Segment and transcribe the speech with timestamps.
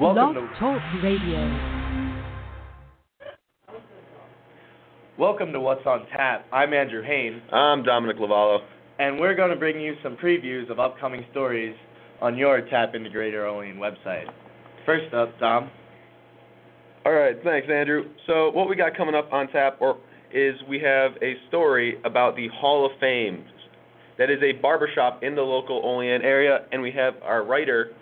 [0.00, 1.88] Welcome Blog to Talk Radio.
[5.18, 6.46] Welcome to What's on Tap.
[6.52, 8.58] I'm Andrew Hayn, I'm Dominic LoVallo.
[9.00, 11.74] and we're going to bring you some previews of upcoming stories
[12.22, 14.26] on your TAPinto Greater Olean website.
[14.86, 15.68] First up, Dom.
[17.04, 18.04] All right, thanks, Andrew.
[18.28, 19.98] So what we got coming up on tap or
[20.32, 23.44] is we have a story about the Hall of Fame.
[24.16, 27.94] That is a barbershop in the local Olean area, and we have our writer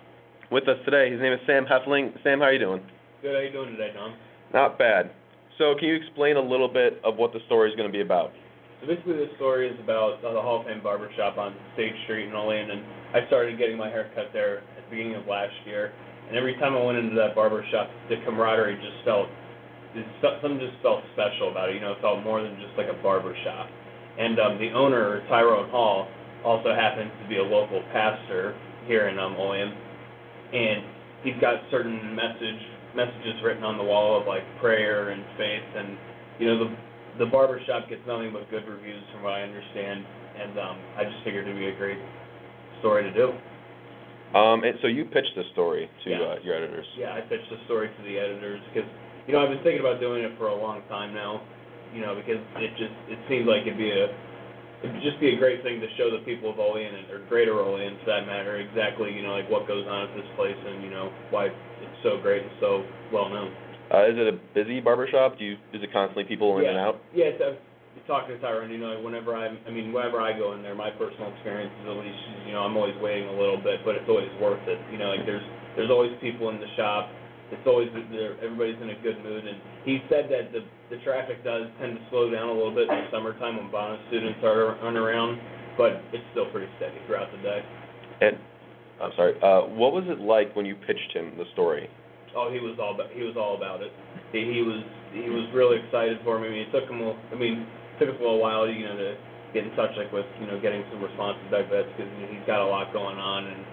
[0.50, 1.10] with us today.
[1.10, 2.12] His name is Sam Heffling.
[2.22, 2.82] Sam, how are you doing?
[3.22, 3.32] Good.
[3.32, 4.14] How are you doing today, Tom?
[4.52, 5.10] Not bad.
[5.58, 8.02] So can you explain a little bit of what the story is going to be
[8.02, 8.32] about?
[8.80, 12.34] So basically, this story is about the Hall of Fame barbershop on State Street in
[12.34, 12.84] Olean, and
[13.16, 15.92] I started getting my hair cut there at the beginning of last year.
[16.28, 19.28] And every time I went into that barbershop, the camaraderie just felt
[20.20, 21.76] something just felt special about it.
[21.76, 23.70] You know, it felt more than just like a barbershop.
[24.18, 26.08] And um, the owner, Tyrone Hall,
[26.44, 28.54] also happens to be a local pastor
[28.86, 29.72] here in um, Olean,
[30.52, 30.82] and
[31.22, 32.60] he's got certain message
[32.94, 35.96] messages written on the wall of like prayer and faith, and
[36.38, 36.70] you know the
[37.18, 40.04] the barbershop gets nothing but good reviews from what I understand,
[40.36, 41.98] and um, I just figured it'd be a great
[42.80, 43.32] story to do.
[44.36, 46.20] Um, and so you pitched this story to Yeah.
[46.20, 46.84] uh, your editors.
[46.98, 48.88] Yeah, I pitched the story to the editors because
[49.26, 51.40] you know I've been thinking about doing it for a long time now,
[51.94, 54.08] you know because it just it seemed like it'd be a
[54.82, 57.60] it'd just be a great thing to show the people of Olean and or Greater
[57.60, 60.82] Olean for that matter exactly you know like what goes on at this place and
[60.82, 63.52] you know why it's so great and so well known.
[63.86, 65.38] Uh, is it a busy barbershop?
[65.38, 66.70] Do you is it constantly people in yeah.
[66.70, 67.00] and out?
[67.14, 67.60] Yeah, it's,
[68.06, 70.90] talking to Tyrone, you know, whenever I'm, I mean, whenever I go in there, my
[70.94, 74.08] personal experience is at least, you know, I'm always waiting a little bit, but it's
[74.08, 74.78] always worth it.
[74.92, 77.10] You know, like there's, there's always people in the shop.
[77.52, 77.88] It's always,
[78.42, 82.02] everybody's in a good mood, and he said that the, the traffic does tend to
[82.10, 85.38] slow down a little bit in the summertime when bonus students are, aren't around,
[85.78, 87.62] but it's still pretty steady throughout the day.
[88.20, 88.36] And
[89.00, 89.38] I'm sorry.
[89.38, 91.88] Uh, what was it like when you pitched him the story?
[92.34, 93.92] Oh, he was all about he was all about it.
[94.32, 96.48] He, he was he was really excited for me.
[96.48, 98.84] I mean, it took him a, I mean, it took us a little while, you
[98.84, 99.16] know, to
[99.56, 102.32] get in touch like with you know getting some responses back that's because you know,
[102.36, 103.64] he's got a lot going on and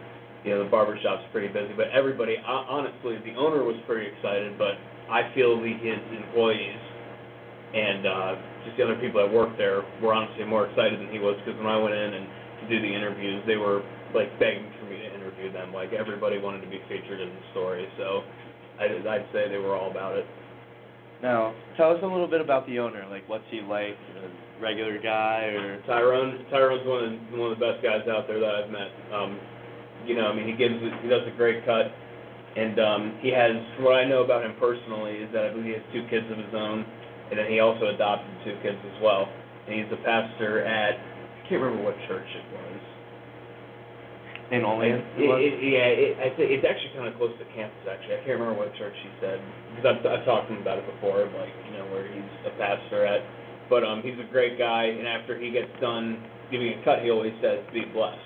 [0.43, 1.73] you know the barbershop's pretty busy.
[1.75, 4.75] But everybody, honestly, the owner was pretty excited, but
[5.09, 6.79] I feel the his employees
[7.73, 11.17] and uh, just the other people that work there were honestly more excited than he
[11.17, 12.25] was because when I went in and
[12.61, 13.81] to do the interviews, they were
[14.13, 15.73] like begging for me to interview them.
[15.73, 18.23] Like everybody wanted to be featured in the story, so
[18.79, 20.25] I'd, I'd say they were all about it.
[21.23, 23.07] Now, tell us a little bit about the owner.
[23.09, 23.95] Like, what's he like?
[23.95, 25.81] A regular guy or?
[25.87, 28.91] Tyrone, Tyrone's one of the, one of the best guys out there that I've met.
[29.11, 29.39] Um,
[30.05, 31.91] you know, I mean, he gives he does a great cut,
[32.55, 35.73] and um, he has what I know about him personally is that I believe he
[35.73, 36.85] has two kids of his own,
[37.31, 39.27] and then he also adopted two kids as well.
[39.67, 42.81] And he's a pastor at I can't remember what church it was.
[44.51, 45.01] In Olean?
[45.17, 47.79] It, it, yeah, it, I think it's actually kind of close to campus.
[47.89, 49.41] Actually, I can't remember what church he said
[49.73, 52.53] because I've, I've talked to him about it before, like you know where he's a
[52.59, 53.25] pastor at.
[53.71, 56.21] But um, he's a great guy, and after he gets done
[56.51, 58.19] giving a cut, he always says, "Be blessed,"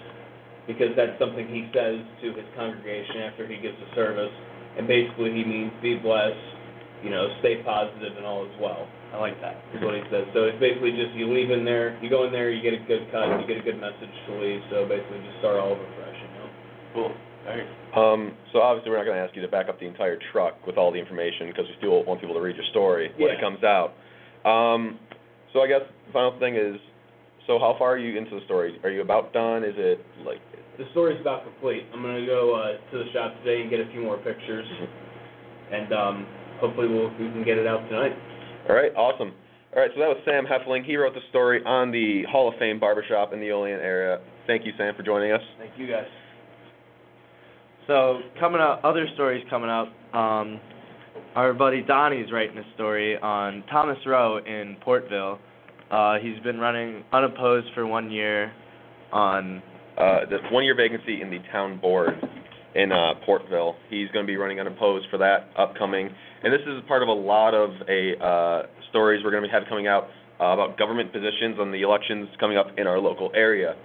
[0.67, 4.31] because that's something he says to his congregation after he gives a service,
[4.77, 6.35] and basically he means be blessed,
[7.01, 8.85] you know, stay positive, and all is well.
[9.13, 9.55] I like that.
[9.71, 10.27] Is what he says.
[10.35, 12.83] So it's basically just you leave in there, you go in there, you get a
[12.83, 14.59] good cut, you get a good message to leave.
[14.69, 16.47] So basically, just start all over fresh, you know.
[16.93, 17.11] Cool.
[17.47, 17.67] All right.
[17.95, 20.67] Um, so obviously we're not going to ask you to back up the entire truck
[20.67, 23.39] with all the information because we still want people to read your story when it
[23.39, 23.95] comes out.
[24.43, 24.99] Um,
[25.53, 26.75] so I guess the final thing is,
[27.47, 28.77] so how far are you into the story?
[28.83, 29.63] Are you about done?
[29.63, 30.41] Is it like,
[30.77, 31.83] The story's about complete.
[31.93, 34.65] I'm gonna go uh, to the shop today and get a few more pictures,
[35.71, 36.27] and um,
[36.59, 38.13] hopefully we'll we can get it out tonight.
[38.69, 39.33] all right, awesome.
[39.75, 40.85] All right, so that was Sam Heffling.
[40.85, 44.19] He wrote the story on the Hall of Fame barbershop in the Olean area.
[44.47, 45.41] Thank you, Sam, for joining us.
[45.59, 46.05] Thank you guys.
[47.85, 49.87] So coming up, other stories coming up.
[50.13, 50.59] Um,
[51.35, 55.39] our buddy Donnie's writing a story on Thomas Rowe in Portville.
[55.91, 58.51] Uh, he's been running unopposed for one year
[59.11, 59.61] on
[59.97, 62.13] uh, the one-year vacancy in the town board
[62.75, 63.75] in uh, Portville.
[63.89, 66.09] He's going to be running unopposed for that upcoming,
[66.43, 69.63] and this is part of a lot of a uh, stories we're going to have
[69.67, 70.05] coming out
[70.39, 73.75] uh, about government positions on the elections coming up in our local area.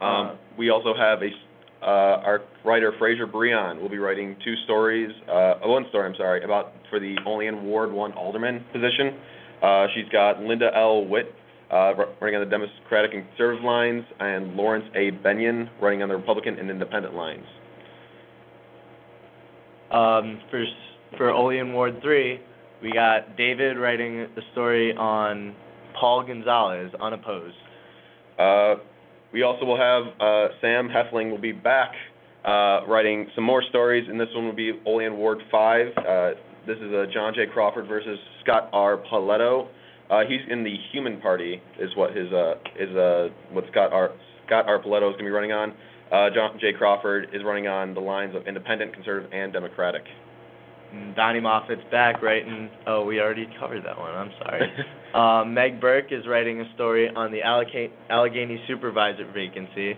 [0.00, 1.30] Um, Uh, we also have a
[1.82, 6.42] uh, our writer Fraser Breon will be writing two stories, uh, one story I'm sorry,
[6.42, 9.14] about for the Olean Ward One alderman position.
[9.62, 11.04] Uh, she's got Linda L.
[11.04, 11.34] Witt
[11.70, 15.10] running on the Democratic and Conservative lines, and Lawrence A.
[15.10, 17.46] Benyon running on the Republican and Independent lines.
[19.90, 20.64] um, for
[21.16, 22.40] for Olean Ward three.
[22.82, 25.54] We got David writing a story on
[25.98, 27.56] Paul Gonzalez unopposed.
[28.38, 28.74] Uh,
[29.32, 31.92] we also will have uh, Sam Heffling will be back
[32.44, 35.86] uh, writing some more stories, and this one will be Olean Ward 5.
[35.96, 36.30] Uh,
[36.66, 37.46] this is uh, John J.
[37.52, 38.98] Crawford versus Scott R.
[39.10, 39.68] Paletto.
[40.10, 44.12] Uh, he's in the Human Party, is what his uh, is uh, what Scott R.
[44.46, 44.78] Scott R.
[44.78, 45.72] Paletto is going to be running on.
[46.12, 46.72] Uh, John J.
[46.72, 50.02] Crawford is running on the lines of Independent, Conservative, and Democratic.
[50.92, 52.70] And Donnie Moffitt's back writing.
[52.86, 54.14] Oh, we already covered that one.
[54.14, 54.72] I'm sorry.
[55.14, 59.94] um, Meg Burke is writing a story on the Allegany supervisor vacancy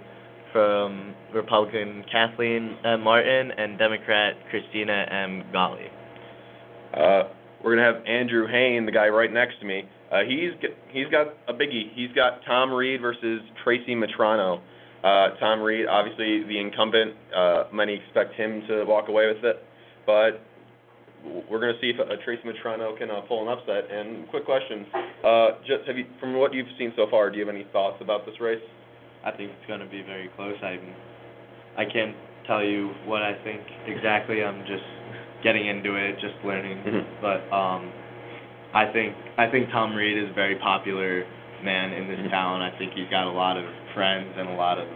[0.52, 3.02] from Republican Kathleen M.
[3.02, 5.44] Martin and Democrat Christina M.
[5.52, 5.88] Golly.
[6.94, 7.24] Uh,
[7.62, 9.82] we're gonna have Andrew Hayn, the guy right next to me.
[10.10, 10.52] Uh, he's
[10.90, 11.92] he's got a biggie.
[11.94, 14.60] He's got Tom Reed versus Tracy Mitrano.
[15.04, 17.14] Uh, Tom Reed, obviously the incumbent.
[17.34, 19.62] Uh, many expect him to walk away with it,
[20.06, 20.40] but
[21.50, 23.90] we're gonna see if uh, Tracy Mitrano can uh, pull an upset.
[23.90, 24.86] And quick question:
[25.24, 27.98] uh, just have you, from what you've seen so far, do you have any thoughts
[28.00, 28.62] about this race?
[29.24, 30.56] I think it's going to be very close.
[30.62, 30.78] I
[31.76, 32.16] I can't
[32.46, 34.42] tell you what I think exactly.
[34.42, 34.84] I'm just
[35.44, 36.78] getting into it, just learning.
[36.82, 37.04] Mhm.
[37.20, 37.92] But um,
[38.74, 41.24] I think I think Tom Reed is a very popular
[41.62, 42.30] man in this Mhm.
[42.30, 42.62] town.
[42.62, 44.86] I think he's got a lot of friends and a lot of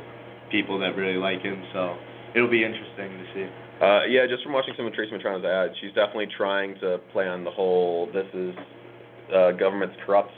[0.51, 1.63] people that really like him.
[1.73, 1.97] So
[2.35, 3.47] it'll be interesting to see.
[3.81, 7.27] Uh, yeah, just from watching some of Tracy Mitrano's ads, she's definitely trying to play
[7.27, 8.55] on the whole "this is
[9.33, 10.33] uh, government's corrupt,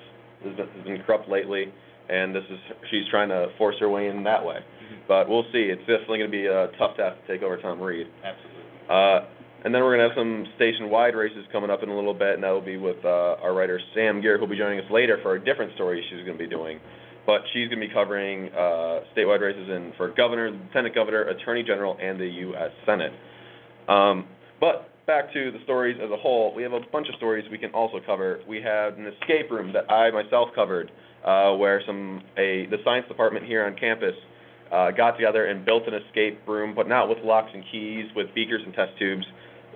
[0.44, 1.72] has been, has been corrupt lately,"
[2.08, 2.58] and this is
[2.90, 4.60] she's trying to force her way in that way.
[5.06, 5.68] But we'll see.
[5.68, 8.06] It's definitely going to be a tough task to take over Tom Reed.
[8.22, 8.62] Absolutely.
[8.88, 9.20] Uh,
[9.64, 12.34] and then we're going to have some station-wide races coming up in a little bit,
[12.34, 15.18] and that will be with uh, our writer Sam Gear, who'll be joining us later
[15.22, 16.78] for a different story she's going to be doing.
[17.24, 21.62] But she's going to be covering uh, statewide races in for governor, lieutenant governor, attorney
[21.62, 22.70] general, and the U.S.
[22.84, 23.12] Senate.
[23.88, 24.26] Um,
[24.60, 27.56] but back to the stories as a whole, we have a bunch of stories we
[27.56, 28.40] can also cover.
[28.46, 30.90] We have an escape room that I myself covered,
[31.24, 34.14] uh, where some a the science department here on campus
[34.70, 38.26] uh, got together and built an escape room, but not with locks and keys, with
[38.34, 39.24] beakers and test tubes.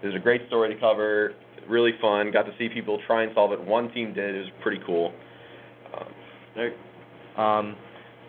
[0.02, 1.32] It was a great story to cover,
[1.68, 2.30] really fun.
[2.32, 3.60] Got to see people try and solve it.
[3.60, 4.34] One team did.
[4.34, 5.12] It was pretty cool.
[5.94, 6.08] Um,
[6.54, 6.72] There,
[7.36, 7.76] um,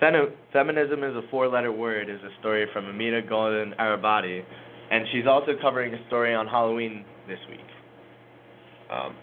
[0.02, 4.44] femi- feminism is a four-letter word is a story from Amina Golden Arabati,
[4.92, 7.60] and she's also covering a story on Halloween this week.
[8.92, 9.16] Um,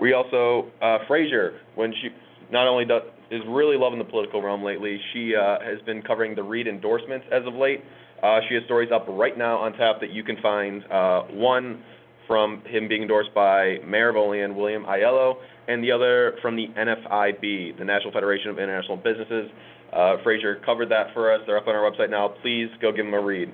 [0.00, 2.08] we also uh, Frasier, when she
[2.50, 6.34] not only does, is really loving the political realm lately, she uh, has been covering
[6.34, 7.82] the Reed endorsements as of late.
[8.22, 10.84] Uh, she has stories up right now on tap that you can find.
[10.90, 11.82] Uh, one
[12.26, 15.36] from him being endorsed by Mayor of Olean, William Aiello,
[15.66, 19.50] and the other from the NFIB, the National Federation of International Businesses.
[19.92, 20.16] Uh,
[20.64, 21.40] covered that for us.
[21.46, 22.28] They're up on our website now.
[22.42, 23.50] Please go give them a read.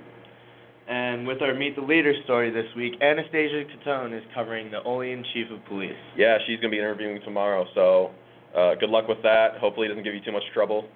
[0.89, 5.25] And with our Meet the Leader story this week, Anastasia Catone is covering the Olean
[5.33, 5.97] Chief of Police.
[6.17, 8.11] Yeah, she's going to be interviewing tomorrow, so
[8.55, 9.57] uh, good luck with that.
[9.59, 10.87] Hopefully, it doesn't give you too much trouble.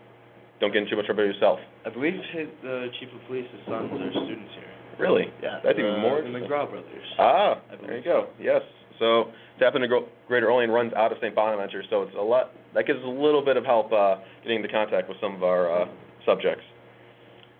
[0.60, 1.58] Don't get in too much trouble yourself.
[1.87, 2.14] I believe
[2.62, 4.64] the Chief of Police's sons are students here.
[4.99, 5.26] Really?
[5.43, 6.28] Yeah, That's even more The.
[6.28, 7.06] McGraw brothers.
[7.19, 8.26] Ah, there you go.
[8.40, 8.62] Yes.
[8.99, 9.87] So TAPinto
[10.26, 11.34] Greater Olean runs out of St.
[11.34, 12.50] Bonaventure, so it's a lot.
[12.75, 15.44] That gives us a little bit of help uh, getting into contact with some of
[15.44, 15.87] our uh,
[16.26, 16.64] subjects.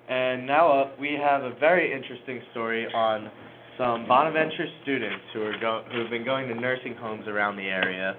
[0.09, 3.31] And now uh, we have a very interesting story on
[3.79, 7.63] some Bonaventure students who are go- who have been going to nursing homes around the
[7.69, 8.17] area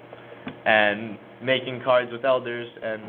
[0.65, 3.01] and making cards with elders and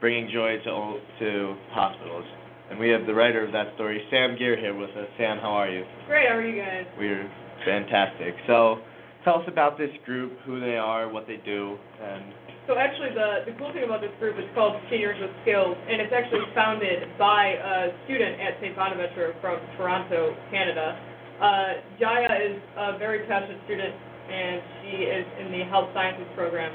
[0.00, 2.24] bringing joy to to hospitals.
[2.70, 5.08] And we have the writer of that story, Sam Gear, here with us.
[5.18, 5.84] Sam, how are you?
[6.06, 6.86] Great, how are you guys?
[6.96, 7.28] We're
[7.64, 8.34] fantastic.
[8.46, 8.78] So,
[9.24, 12.32] tell us about this group, who they are, what they do, and
[12.68, 16.00] So actually, the, the cool thing about this group is called Seniors with Skills, and
[16.00, 18.76] it's actually founded by a student at St.
[18.76, 20.94] Bonaventure from Toronto, Canada.
[21.42, 23.90] Uh, Jaya is a very passionate student,
[24.30, 26.70] and she is in the health sciences program.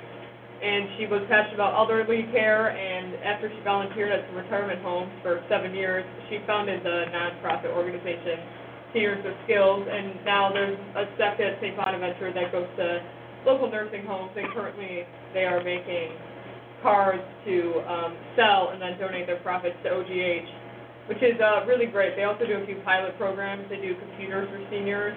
[0.65, 5.13] And she was passionate about elderly care, and after she volunteered at some retirement homes
[5.21, 8.41] for seven years, she founded the nonprofit organization
[8.89, 11.77] Seniors with Skills, and now there's a sector at St.
[11.77, 13.03] Bonaventure that goes to
[13.45, 15.05] local nursing homes, and currently
[15.37, 16.17] they are making
[16.81, 20.49] cards to um, sell and then donate their profits to OGH,
[21.11, 22.15] which is uh, really great.
[22.15, 23.69] They also do a few pilot programs.
[23.69, 25.13] They do computers for seniors,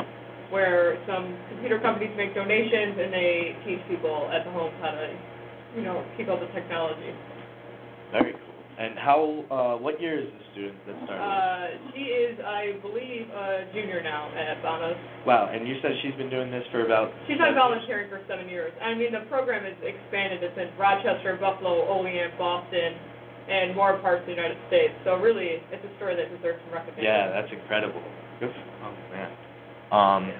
[0.51, 5.09] where some computer companies make donations and they teach people at the homes how to,
[5.77, 7.13] you know, keep up with technology.
[8.13, 8.41] very cool.
[8.79, 11.19] And how, uh, what year is the student that started?
[11.19, 14.95] Uh, she is, I believe, a junior now at Bonos.
[15.27, 17.11] wow, and you said she's been doing this for about.
[17.27, 18.71] She's been volunteering for seven years.
[18.79, 20.47] I mean, the program is expanded.
[20.47, 22.95] It's in Rochester, Buffalo, Olean, Boston,
[23.51, 24.95] and more parts of the United States.
[25.03, 27.03] So really, it's a story that deserves some recognition.
[27.03, 28.03] Yeah, that's incredible.
[28.39, 28.55] Good.
[28.55, 29.31] Oh man.
[29.91, 30.33] Um,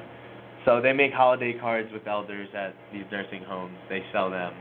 [0.65, 3.75] so they make holiday cards with elders at these nursing homes.
[3.89, 4.53] They sell them,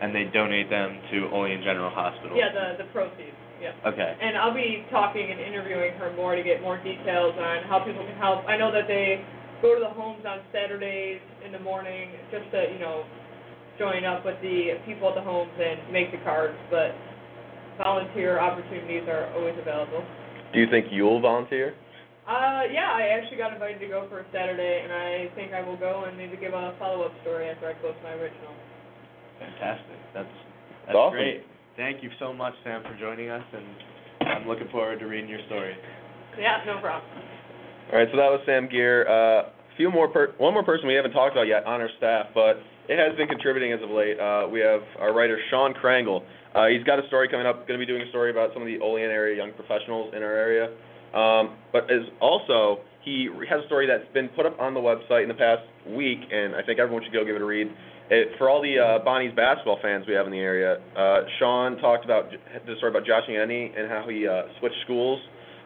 [0.00, 2.36] and they donate them to Olean General Hospital.
[2.36, 3.34] Yeah, the the proceeds.
[3.60, 3.74] yeah.
[3.86, 4.16] Okay.
[4.20, 8.04] And I'll be talking and interviewing her more to get more details on how people
[8.06, 8.46] can help.
[8.46, 9.24] I know that they
[9.62, 13.04] go to the homes on Saturdays in the morning just to, you know,
[13.78, 16.94] join up with the people at the homes and make the cards, but
[17.78, 20.02] volunteer opportunities are always available.
[20.52, 21.74] Do you think you'll volunteer?
[22.26, 25.62] Uh, yeah, I actually got invited to go for a Saturday, and I think I
[25.62, 28.52] will go and maybe give a follow-up story after I post my original.
[29.38, 29.98] Fantastic.
[30.14, 30.28] That's
[30.86, 31.18] that's awesome.
[31.18, 31.44] great.
[31.76, 35.40] Thank you so much, Sam, for joining us, and I'm looking forward to reading your
[35.46, 35.76] story.
[36.38, 37.10] Yeah, no problem.
[37.92, 39.08] All right, so that was Sam Gear.
[39.08, 42.26] Uh, few more per- one more person we haven't talked about yet on our staff,
[42.34, 44.18] but it has been contributing as of late.
[44.18, 46.24] Uh, we have our writer Sean Krangle.
[46.54, 47.66] Uh, he's got a story coming up.
[47.68, 50.22] Going to be doing a story about some of the Olean area young professionals in
[50.22, 50.74] our area.
[51.14, 55.22] Um, but is also he has a story that's been put up on the website
[55.22, 57.68] in the past week, and I think everyone should go give it a read.
[58.10, 61.76] It, for all the uh, Bonnie's basketball fans we have in the area, uh, Sean
[61.76, 65.20] talked about the story about Josh Yanni and how he uh, switched schools.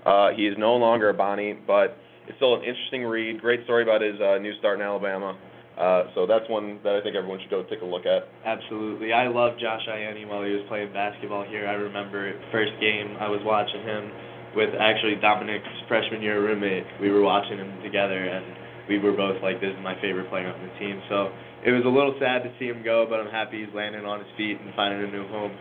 [0.04, 1.96] Uh, he is no longer a Bonnie, but
[2.26, 3.40] it's still an interesting read.
[3.40, 5.38] Great story about his uh, new start in Alabama.
[5.78, 8.28] Uh, so that's one that I think everyone should go take a look at.
[8.44, 9.12] Absolutely.
[9.12, 11.66] I loved Josh Ianni while he was playing basketball here.
[11.66, 14.10] I remember first game I was watching him
[14.54, 16.84] with actually Dominic's freshman year roommate.
[17.00, 18.44] We were watching him together and
[18.88, 21.00] we were both like, this is my favorite player on the team.
[21.08, 21.32] So
[21.64, 24.18] it was a little sad to see him go, but I'm happy he's landing on
[24.18, 25.52] his feet and finding a new home.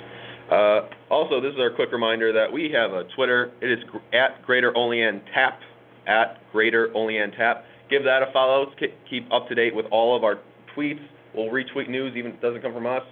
[0.51, 3.51] Uh, also, this is our quick reminder that we have a Twitter.
[3.61, 3.79] It is
[4.11, 5.59] at Greater Olean Tap,
[6.07, 7.63] at Greater Olean Tap.
[7.89, 8.67] Give that a follow
[9.09, 10.39] keep up to date with all of our
[10.75, 11.01] tweets.
[11.35, 13.03] We'll retweet news even if it doesn't come from us.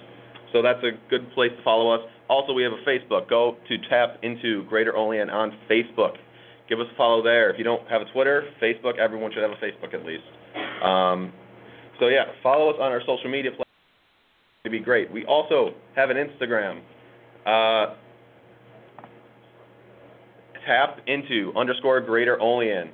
[0.52, 2.02] So that's a good place to follow us.
[2.30, 3.30] Also, we have a Facebook.
[3.30, 6.16] Go to TAPinto Greater Olean on Facebook.
[6.68, 7.50] Give us a follow there.
[7.50, 10.24] If you don't have a Twitter, Facebook, everyone should have a Facebook at least.
[10.84, 11.34] Um,
[12.00, 13.66] so yeah, follow us on our social media platforms.
[14.66, 15.12] It'd be great.
[15.12, 16.82] We also have an Instagram.
[17.46, 17.96] Uh,
[20.66, 22.90] tap into underscore Greater Olean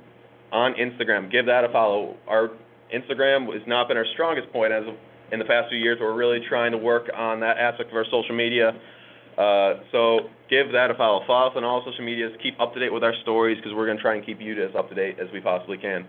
[0.52, 1.30] on Instagram.
[1.30, 2.16] Give that a follow.
[2.28, 2.50] Our
[2.94, 4.94] Instagram has not been our strongest point as of
[5.32, 5.98] in the past few years.
[6.00, 8.72] We're really trying to work on that aspect of our social media.
[9.36, 11.22] Uh, so give that a follow.
[11.26, 12.32] Follow us on all social medias.
[12.42, 14.54] Keep up to date with our stories because we're going to try and keep you
[14.64, 16.06] as up to date as we possibly can.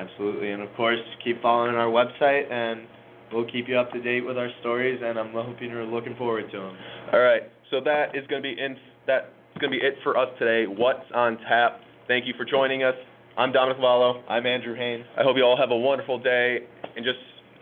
[0.00, 0.52] Absolutely.
[0.52, 2.86] And of course, keep following our website and
[3.32, 6.50] we'll keep you up to date with our stories and I'm hoping you're looking forward
[6.50, 6.76] to them.
[7.12, 7.42] All right.
[7.70, 8.76] So that is going to be in
[9.06, 9.26] that's
[9.60, 10.66] going to be it for us today.
[10.66, 11.80] What's on tap?
[12.08, 12.94] Thank you for joining us.
[13.36, 14.22] I'm Dominic Vallo.
[14.28, 15.04] I'm Andrew Haynes.
[15.18, 16.58] I hope you all have a wonderful day
[16.96, 17.18] and just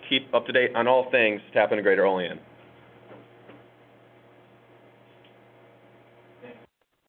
[0.09, 2.38] keep up to date on all things TAPinto Greater Olean.